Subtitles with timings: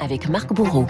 [0.00, 0.86] avec Marc Bourreau.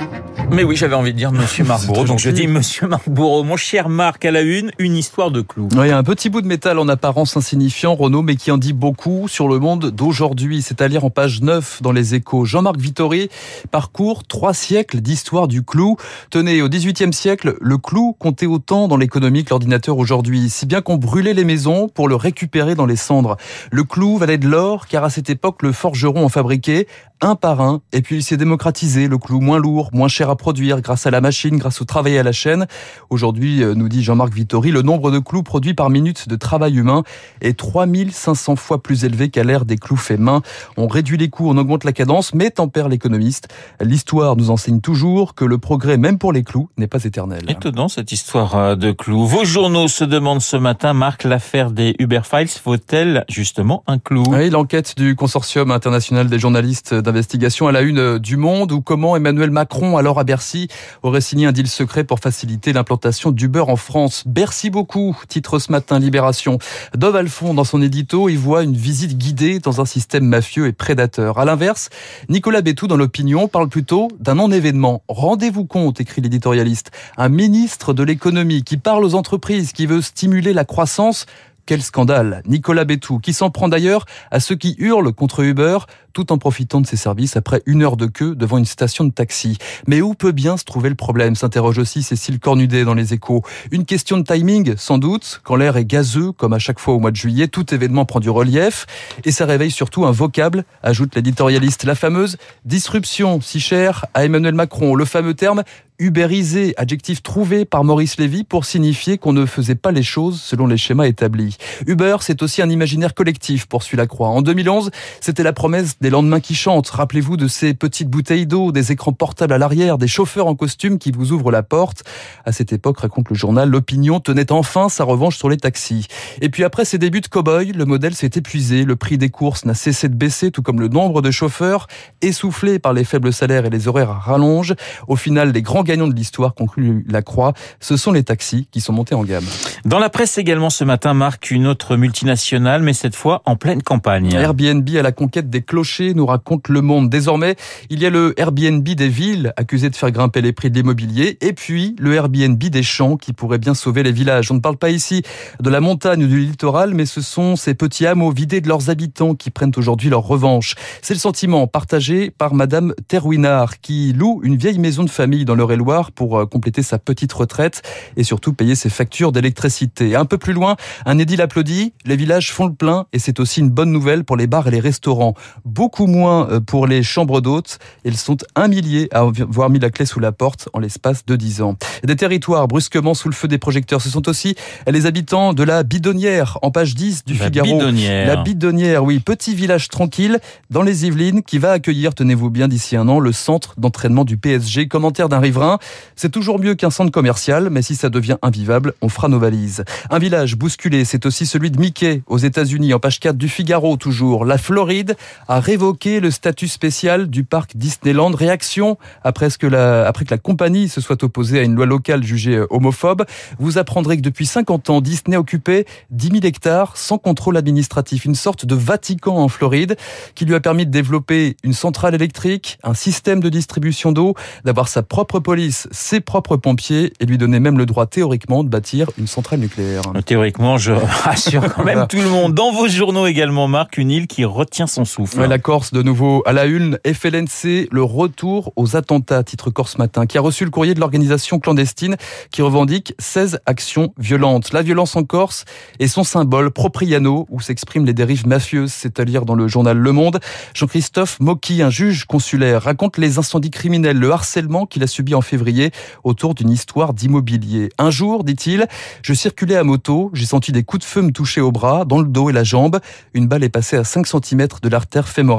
[0.52, 3.42] Mais oui, j'avais envie de dire Monsieur Marc Bourreau, donc je dis Monsieur Marc Bourreau.
[3.42, 5.68] Mon cher Marc, à la une, une histoire de clou.
[5.76, 9.26] Oui, un petit bout de métal en apparence insignifiant, Renault, mais qui en dit beaucoup
[9.28, 10.62] sur le monde d'aujourd'hui.
[10.62, 12.44] C'est à lire en page 9 dans les échos.
[12.44, 13.28] Jean-Marc Vittori
[13.70, 15.96] parcourt trois siècles d'histoire du clou.
[16.30, 20.80] Tenez, au XVIIIe siècle, le clou comptait autant dans l'économie que l'ordinateur aujourd'hui, si bien
[20.80, 23.36] qu'on brûlait les maisons pour le récupérer dans les cendres.
[23.70, 26.86] Le clou valait de l'or, car à cette époque, le forgeron en fabriquait
[27.20, 30.36] un par un, et puis il s'est démocratisé, le clou moins lourd, moins cher à
[30.36, 32.66] produire grâce à la machine, grâce au travail à la chaîne.
[33.10, 36.76] Aujourd'hui, euh, nous dit Jean-Marc Vittori, le nombre de clous produits par minute de travail
[36.76, 37.02] humain
[37.40, 40.42] est 3500 fois plus élevé qu'à l'ère des clous faits main.
[40.76, 43.48] On réduit les coûts, on augmente la cadence, mais tempère l'économiste.
[43.80, 47.42] L'histoire nous enseigne toujours que le progrès, même pour les clous, n'est pas éternel.
[47.48, 49.26] Étonnant cette histoire euh, de clous.
[49.26, 54.24] Vos journaux se demandent ce matin, Marc, l'affaire des Uber Files faut-elle justement un clou?
[54.28, 59.16] Oui, l'enquête du consortium international des journalistes d'investigation à la une du Monde ou comment
[59.16, 60.68] Emmanuel Macron, alors à Bercy,
[61.02, 64.22] aurait signé un deal secret pour faciliter l'implantation d'Uber en France.
[64.26, 66.58] Bercy beaucoup, titre ce matin Libération.
[66.96, 70.72] Dove Alphon, dans son édito, y voit une visite guidée dans un système mafieux et
[70.72, 71.40] prédateur.
[71.40, 71.90] À l'inverse,
[72.28, 75.02] Nicolas Bétou, dans l'opinion, parle plutôt d'un non-événement.
[75.08, 80.52] Rendez-vous compte, écrit l'éditorialiste, un ministre de l'économie qui parle aux entreprises, qui veut stimuler
[80.52, 81.26] la croissance
[81.70, 85.78] quel scandale Nicolas Bétou, qui s'en prend d'ailleurs à ceux qui hurlent contre Uber,
[86.12, 89.12] tout en profitant de ses services après une heure de queue devant une station de
[89.12, 89.58] taxi.
[89.86, 93.42] Mais où peut bien se trouver le problème s'interroge aussi Cécile Cornudet dans les échos.
[93.70, 96.98] Une question de timing, sans doute, quand l'air est gazeux, comme à chaque fois au
[96.98, 98.86] mois de juillet, tout événement prend du relief,
[99.24, 104.54] et ça réveille surtout un vocable, ajoute l'éditorialiste, la fameuse disruption, si chère à Emmanuel
[104.54, 105.62] Macron, le fameux terme
[106.00, 110.66] ubérisé, adjectif trouvé par Maurice Lévy pour signifier qu'on ne faisait pas les choses selon
[110.66, 111.58] les schémas établis.
[111.86, 114.28] Uber, c'est aussi un imaginaire collectif, poursuit la Croix.
[114.28, 116.88] En 2011, c'était la promesse des lendemains qui chantent.
[116.88, 120.98] Rappelez-vous de ces petites bouteilles d'eau, des écrans portables à l'arrière, des chauffeurs en costume
[120.98, 122.04] qui vous ouvrent la porte.
[122.46, 126.06] À cette époque, raconte le journal, l'opinion tenait enfin sa revanche sur les taxis.
[126.40, 129.66] Et puis après ces débuts de cow-boy, le modèle s'est épuisé, le prix des courses
[129.66, 131.86] n'a cessé de baisser, tout comme le nombre de chauffeurs,
[132.22, 134.74] essoufflés par les faibles salaires et les horaires à rallonge.
[135.06, 138.80] Au final, les grands gagnants de l'histoire, conclut la Croix, ce sont les taxis qui
[138.80, 139.44] sont montés en gamme.
[139.84, 143.82] Dans la presse également ce matin marque une autre multinationale, mais cette fois en pleine
[143.82, 144.32] campagne.
[144.32, 145.60] Airbnb à la conquête des
[145.98, 147.10] nous raconte Le Monde.
[147.10, 147.56] Désormais,
[147.90, 151.38] il y a le Airbnb des villes, accusé de faire grimper les prix de l'immobilier,
[151.40, 154.50] et puis le Airbnb des champs, qui pourrait bien sauver les villages.
[154.50, 155.22] On ne parle pas ici
[155.60, 158.90] de la montagne ou du littoral, mais ce sont ces petits hameaux vidés de leurs
[158.90, 160.74] habitants qui prennent aujourd'hui leur revanche.
[161.02, 165.54] C'est le sentiment partagé par Madame Terwinard, qui loue une vieille maison de famille dans
[165.54, 167.82] le loire pour euh, compléter sa petite retraite
[168.16, 170.16] et surtout payer ses factures d'électricité.
[170.16, 170.76] Un peu plus loin,
[171.06, 174.36] un édile applaudit, les villages font le plein et c'est aussi une bonne nouvelle pour
[174.36, 175.34] les bars et les restaurants.
[175.80, 177.78] Beaucoup moins euh, pour les chambres d'hôtes.
[178.04, 181.36] Ils sont un millier à avoir mis la clé sous la porte en l'espace de
[181.36, 181.76] dix ans.
[182.04, 184.02] Des territoires brusquement sous le feu des projecteurs.
[184.02, 187.78] Ce sont aussi les habitants de la Bidonnière en page 10 du la Figaro.
[187.78, 188.26] Bidonnière.
[188.26, 189.20] La Bidonnière, oui.
[189.20, 193.32] Petit village tranquille dans les Yvelines qui va accueillir, tenez-vous bien, d'ici un an, le
[193.32, 194.86] centre d'entraînement du PSG.
[194.86, 195.78] Commentaire d'un riverain.
[196.14, 199.82] C'est toujours mieux qu'un centre commercial, mais si ça devient invivable, on fera nos valises.
[200.10, 203.96] Un village bousculé, c'est aussi celui de Mickey, aux États-Unis, en page 4 du Figaro,
[203.96, 204.44] toujours.
[204.44, 205.16] La Floride
[205.48, 208.32] a révoqué le statut spécial du parc Disneyland.
[208.32, 212.24] Réaction après, que la, après que la compagnie se soit opposée à une loi locale
[212.24, 213.24] jugée homophobe.
[213.60, 218.24] Vous apprendrez que depuis 50 ans, Disney occupait 10 000 hectares sans contrôle administratif.
[218.24, 219.96] Une sorte de Vatican en Floride
[220.34, 224.88] qui lui a permis de développer une centrale électrique, un système de distribution d'eau, d'avoir
[224.88, 229.08] sa propre police, ses propres pompiers et lui donner même le droit théoriquement de bâtir
[229.18, 230.02] une centrale nucléaire.
[230.26, 230.90] Théoriquement, je
[231.24, 232.54] rassure quand même tout le monde.
[232.54, 235.38] Dans vos journaux également, Marc, une île qui retient son souffle.
[235.60, 236.98] Corse, de nouveau à la une.
[237.06, 241.58] FLNC, le retour aux attentats, titre Corse Matin, qui a reçu le courrier de l'organisation
[241.58, 242.16] clandestine
[242.50, 244.72] qui revendique 16 actions violentes.
[244.72, 245.64] La violence en Corse
[245.98, 249.96] est son symbole, Propriano, où s'expriment les dérives mafieuses, c'est à dire dans le journal
[249.96, 250.40] Le Monde.
[250.74, 255.42] Jean-Christophe Mocky, un juge consulaire, raconte les incendies criminels, le harcèlement qu'il a subi en
[255.42, 255.90] février
[256.24, 257.90] autour d'une histoire d'immobilier.
[257.98, 258.86] Un jour, dit-il,
[259.22, 262.20] je circulais à moto, j'ai senti des coups de feu me toucher au bras, dans
[262.20, 262.98] le dos et la jambe.
[263.34, 265.49] Une balle est passée à 5 cm de l'artère fémorale.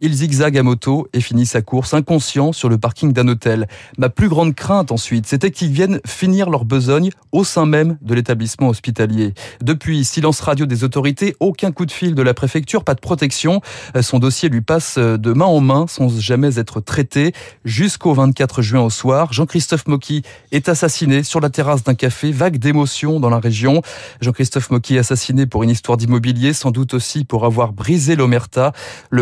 [0.00, 3.66] Il zigzague à moto et finit sa course inconscient sur le parking d'un hôtel.
[3.98, 8.14] Ma plus grande crainte ensuite, c'était qu'ils viennent finir leur besogne au sein même de
[8.14, 9.34] l'établissement hospitalier.
[9.62, 13.60] Depuis, silence radio des autorités, aucun coup de fil de la préfecture, pas de protection.
[14.00, 17.32] Son dossier lui passe de main en main sans jamais être traité
[17.64, 19.32] jusqu'au 24 juin au soir.
[19.32, 20.22] Jean-Christophe Mocky
[20.52, 22.32] est assassiné sur la terrasse d'un café.
[22.32, 23.82] Vague d'émotion dans la région.
[24.20, 28.72] Jean-Christophe Mocky assassiné pour une histoire d'immobilier, sans doute aussi pour avoir brisé l'omerta.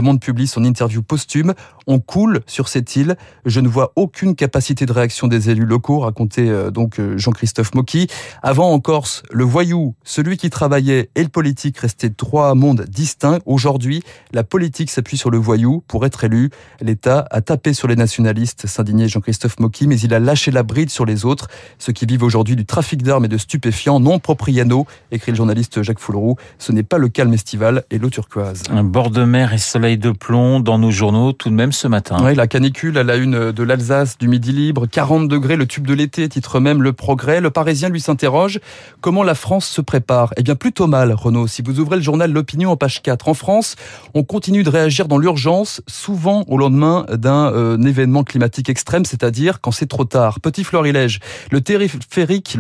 [0.05, 1.55] Monde publie son interview posthume.
[1.87, 3.17] On coule sur cette île.
[3.47, 7.75] Je ne vois aucune capacité de réaction des élus locaux, racontait euh, donc euh, Jean-Christophe
[7.75, 8.07] Mocky.
[8.43, 13.39] Avant en Corse, le voyou, celui qui travaillait et le politique restaient trois mondes distincts.
[13.47, 14.03] Aujourd'hui,
[14.33, 16.51] la politique s'appuie sur le voyou pour être élu.
[16.83, 20.91] L'État a tapé sur les nationalistes, s'indignait Jean-Christophe Mocky, mais il a lâché la bride
[20.91, 21.49] sur les autres,
[21.79, 25.83] ceux qui vivent aujourd'hui du trafic d'armes et de stupéfiants non propriano, écrit le journaliste
[25.83, 26.37] Jacques Fouleroux.
[26.59, 28.65] Ce n'est pas le calme estival et l'eau turquoise.
[28.71, 31.89] Un bord de mer et soleil de plomb dans nos journaux tout de même ce
[31.89, 32.17] matin.
[32.23, 35.87] Oui, la canicule à la une de l'Alsace, du Midi Libre, 40 degrés, le tube
[35.87, 37.41] de l'été, titre même Le Progrès.
[37.41, 38.61] Le Parisien lui s'interroge,
[39.01, 40.33] comment la France se prépare?
[40.37, 41.47] Eh bien plutôt mal, Renaud.
[41.47, 43.77] Si vous ouvrez le journal L'Opinion en page 4, en France,
[44.15, 49.61] on continue de réagir dans l'urgence, souvent au lendemain d'un euh, événement climatique extrême, c'est-à-dire
[49.61, 50.41] quand c'est trop tard.
[50.41, 51.21] Petit florilège,
[51.51, 52.59] le téléphérique,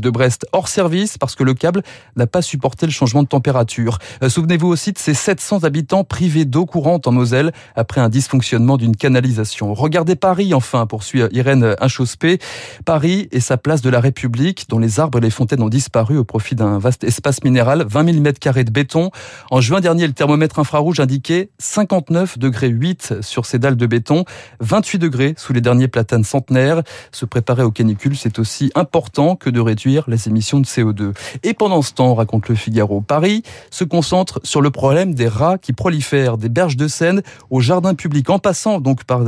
[0.00, 1.82] de Brest hors service parce que le câble
[2.16, 3.98] n'a pas supporté le changement de température.
[4.22, 8.76] Euh, souvenez-vous aussi de ces 700 habitants privés d'eau courante en Moselle après un dysfonctionnement
[8.76, 9.74] d'une canalisation.
[9.74, 12.38] Regardez Paris enfin, poursuit Irène Inchospé.
[12.84, 16.16] Paris et sa place de la République, dont les arbres et les fontaines ont disparu
[16.16, 19.10] au profit d'un vaste espace minéral, 20 000 mètres carrés de béton.
[19.50, 24.24] En juin dernier, le thermomètre infrarouge indiquait 59 degrés 8 sur ces dalles de béton,
[24.60, 26.82] 28 degrés sous les derniers platanes centenaires.
[27.12, 31.14] Se préparer aux canicules, c'est aussi important que de réduire les émissions de CO2.
[31.42, 35.58] Et pendant ce temps, raconte le Figaro, Paris se concentre sur le problème des rats
[35.58, 38.30] qui prolifèrent des berges de Seine au jardin public.
[38.30, 39.22] En passant donc par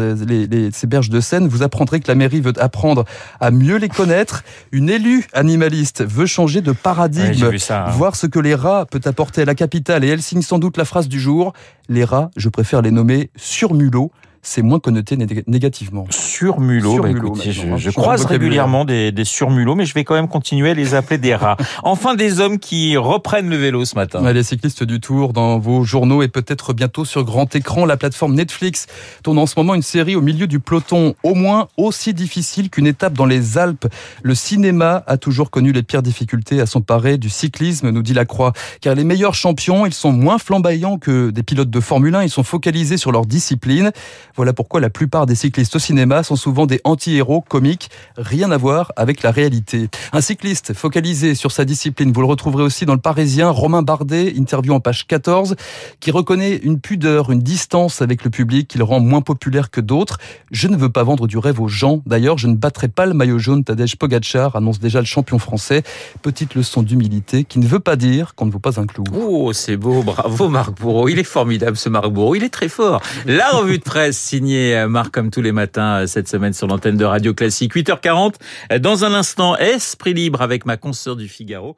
[0.73, 3.05] ces berges de Seine, vous apprendrez que la mairie veut apprendre
[3.41, 4.45] à mieux les connaître.
[4.73, 7.91] Une élue animaliste veut changer de paradigme, hein.
[7.91, 10.05] voir ce que les rats peuvent apporter à la capitale.
[10.05, 11.53] Et elle signe sans doute la phrase du jour.
[11.89, 14.11] Les rats, je préfère les nommer surmulots
[14.45, 16.07] c'est moins connoté négativement.
[16.11, 20.29] Surmulot, bah écoutez, je, je croise régulièrement des, des surmulots, mais je vais quand même
[20.29, 21.57] continuer à les appeler des rats.
[21.83, 24.33] Enfin, des hommes qui reprennent le vélo ce matin.
[24.33, 28.35] Les cyclistes du Tour dans vos journaux et peut-être bientôt sur grand écran, la plateforme
[28.35, 28.87] Netflix
[29.23, 32.87] tourne en ce moment une série au milieu du peloton, au moins aussi difficile qu'une
[32.87, 33.87] étape dans les Alpes.
[34.23, 38.25] Le cinéma a toujours connu les pires difficultés à s'emparer du cyclisme, nous dit la
[38.25, 42.25] Croix, car les meilleurs champions, ils sont moins flamboyants que des pilotes de Formule 1,
[42.25, 43.93] ils sont focalisés sur leur discipline.
[44.37, 48.57] Voilà pourquoi la plupart des cyclistes au cinéma sont souvent des anti-héros comiques, rien à
[48.57, 49.89] voir avec la réalité.
[50.13, 54.31] Un cycliste focalisé sur sa discipline, vous le retrouverez aussi dans le Parisien, Romain Bardet,
[54.31, 55.55] interview en page 14,
[56.01, 59.81] qui reconnaît une pudeur, une distance avec le public qui le rend moins populaire que
[59.81, 60.19] d'autres.
[60.51, 62.03] Je ne veux pas vendre du rêve aux gens.
[62.07, 63.63] D'ailleurs, je ne battrai pas le maillot jaune.
[63.63, 65.83] Tadej Pogacar annonce déjà le champion français.
[66.23, 69.05] Petite leçon d'humilité qui ne veut pas dire qu'on ne vaut pas un clou.
[69.15, 70.03] Oh, c'est beau.
[70.03, 71.09] Bravo Marc Bourreau.
[71.09, 72.35] Il est formidable ce Marc Bourreau.
[72.35, 73.01] Il est très fort.
[73.27, 76.67] La revue de presse signé euh, Marc comme tous les matins euh, cette semaine sur
[76.67, 77.75] l'antenne de Radio Classique.
[77.75, 78.35] 8h40.
[78.81, 81.77] Dans un instant, Esprit libre avec ma consoeur du Figaro.